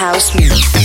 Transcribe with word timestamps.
house 0.00 0.34
music. 0.34 0.79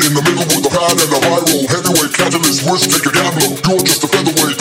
In 0.00 0.14
the 0.16 0.24
middle 0.24 0.46
with 0.48 0.64
the 0.64 0.72
pad 0.72 0.96
and 0.96 1.10
the 1.12 1.20
viral. 1.20 1.60
Heavyweight 1.68 2.12
catalyst, 2.16 2.64
risk 2.64 2.88
take 2.88 3.04
a 3.04 3.12
gambler. 3.12 3.52
You're 3.68 3.84
just 3.84 4.04
a 4.04 4.08
featherweight, 4.08 4.51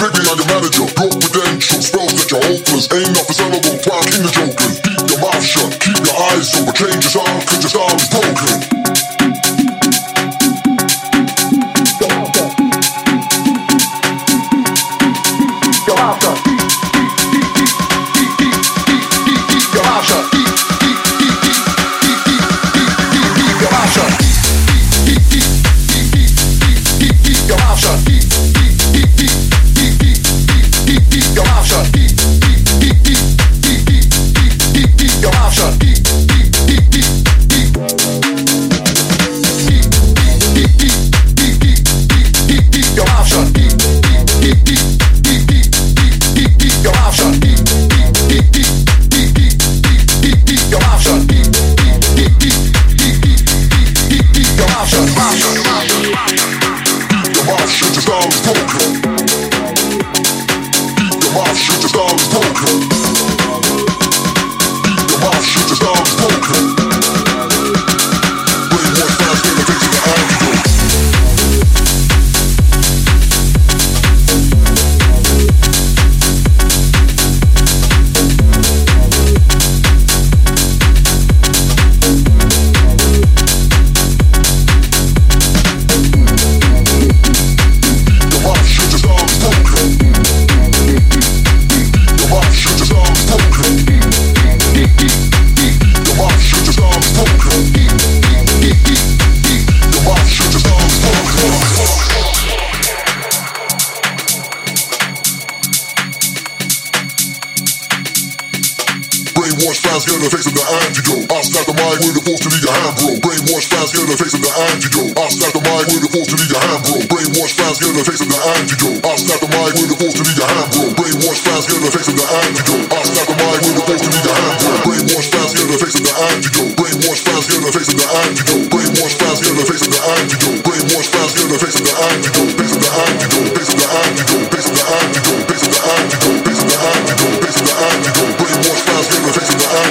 fans 109.92 110.04
scared 110.08 110.24
of 110.24 110.32
facing 110.32 110.56
the 110.56 110.64
antigo. 110.64 111.16
I 111.28 111.42
snap 111.44 111.68
the 111.68 111.76
mic 111.76 112.00
with 112.00 112.16
the 112.16 112.24
force 112.24 112.40
to 112.40 112.48
the 112.48 112.72
hand, 112.72 112.96
bro. 112.96 113.12
Brainwash 113.20 113.68
fans 113.68 113.92
scared 113.92 114.08
of 114.08 114.16
facing 114.16 114.40
the 114.40 114.52
antigo. 114.72 115.04
I 115.20 115.28
snap 115.28 115.52
the 115.52 115.62
mic 115.68 115.84
with 115.92 116.02
the 116.08 116.12
force 116.16 116.30
to 116.32 116.36
the 116.40 116.48
hand, 116.48 116.80
bro. 116.88 116.96
Brainwash 117.12 117.54
fans 117.60 117.76
scared 117.76 118.00
of 118.00 118.06
facing 118.08 118.32
the 118.32 118.40
antigo. 118.40 118.88
I 119.04 119.16
snap 119.20 119.40
the 119.44 119.50
mic 119.52 119.76
with 119.76 119.92
the 119.92 119.98
force 120.00 120.16
to 120.16 120.24
the 120.24 120.46
hand, 120.48 120.68
bro. 120.72 120.96
Brainwash 120.96 121.42
fans 121.44 121.64
scared 121.68 121.84
of 121.84 121.92
facing 121.92 122.16
the 122.16 122.24
antigo. 122.24 122.76
I 122.88 123.00
stack 123.04 123.28
the 123.28 123.36
mic 123.36 123.60
with 123.68 123.76
a 123.76 123.84
force 123.84 124.04
to 124.08 124.10
the 124.16 124.32
hand, 124.32 124.56
bro. 124.64 124.72
Brainwash 124.88 125.28
fans 125.28 125.52
scared 125.52 125.72
of 125.76 125.80
facing 125.84 126.06
the 126.08 126.14
antigo. 126.24 126.64
Brainwash 126.80 127.22
fans 127.28 127.44
scared 127.52 127.66
of 127.68 127.74
facing 127.76 128.00
the 128.00 128.08
antigo. 128.08 128.56
Brainwash 128.72 129.16
fans 129.20 129.38
scared 129.44 129.60
of 129.60 129.68
facing 129.68 129.92
the 129.92 130.00
antigo. 130.08 130.48
Brainwash 130.64 131.10
fans 131.12 131.32
scared 131.36 131.52
of 131.52 131.60
facing 131.60 131.84
the 131.84 131.96
antigo. 132.00 132.42
Facing 132.56 132.80
the 132.80 132.92
antigo. 132.96 133.40
Facing 133.60 133.80
the 133.82 133.88
antigo. 133.92 134.40
Facing 134.56 134.72
the 134.72 134.86
antigo. 134.88 135.36
Facing 135.52 135.72
the 135.72 135.82
antigo. 135.84 136.32
Facing 136.48 136.70
the 136.72 136.80
antigo. 136.80 137.28
Facing 137.44 137.68
the 137.68 137.76
antigo. 137.76 138.24
Brainwash 138.40 138.84
fans 138.88 139.06
scared 139.12 139.28
of 139.28 139.36
facing 139.36 139.60
the 139.60 139.68
antigo. 139.68 139.91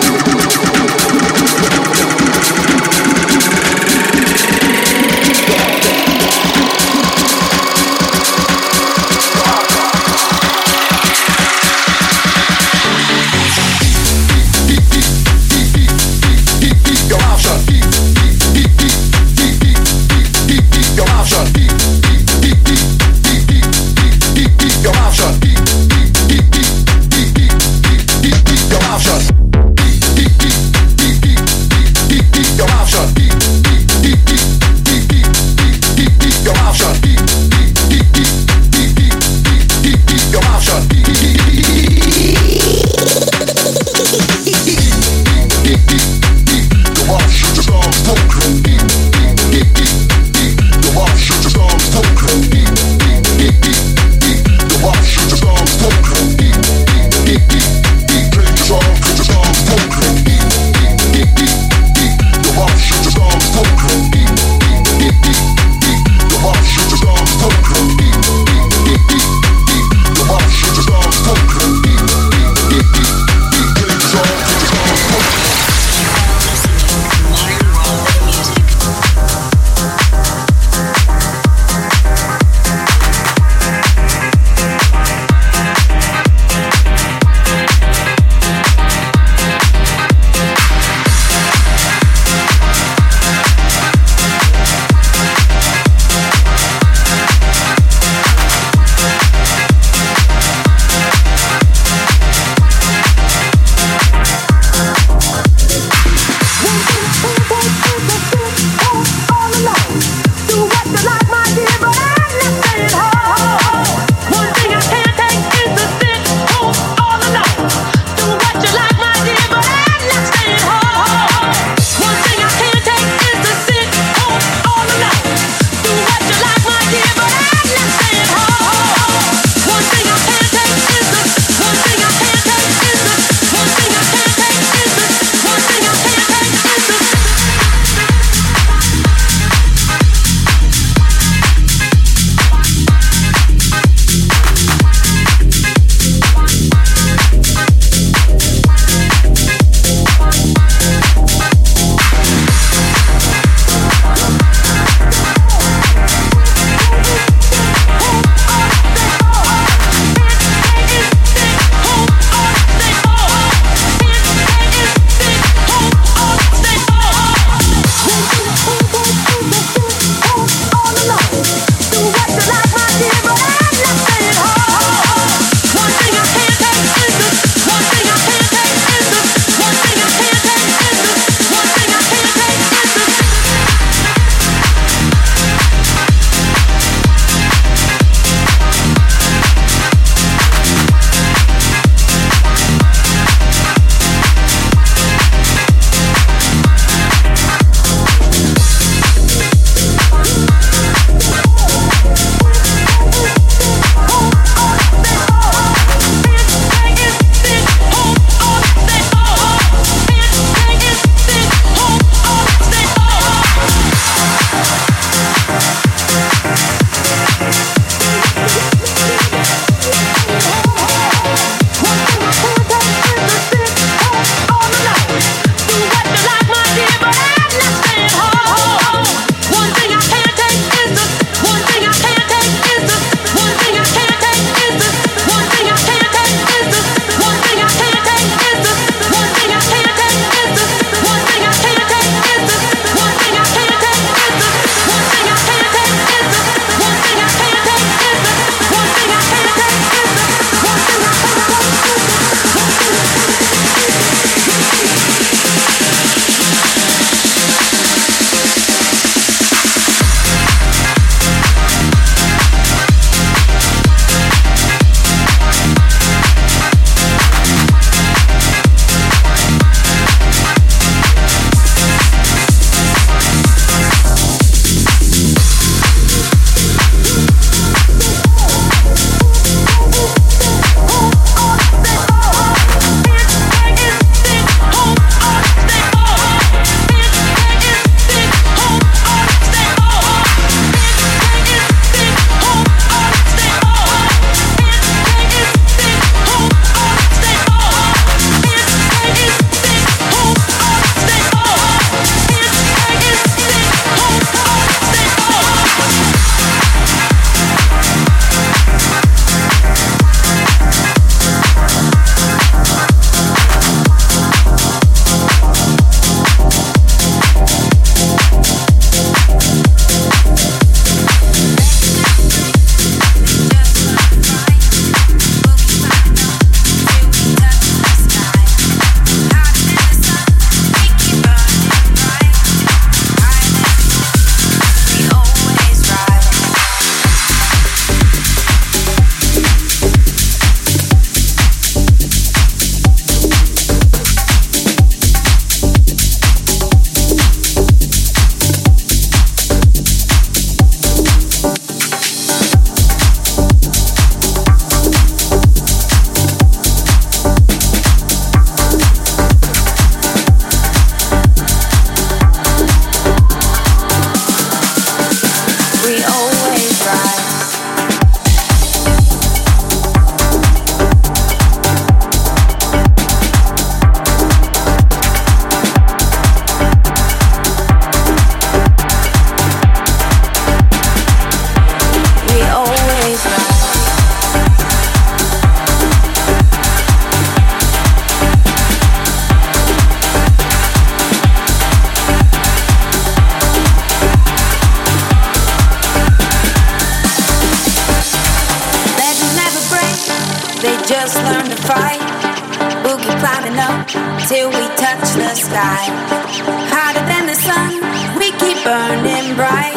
burning 408.71 409.35
bright. 409.35 409.75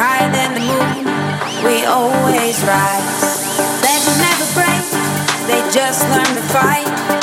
Higher 0.00 0.32
than 0.32 0.54
the 0.54 0.64
moon, 0.64 1.04
we 1.62 1.84
always 1.84 2.56
rise. 2.64 3.20
Legends 3.84 4.18
never 4.24 4.48
break, 4.56 4.84
they 5.46 5.60
just 5.70 6.08
learn 6.08 6.32
to 6.34 6.42
fight. 6.48 7.17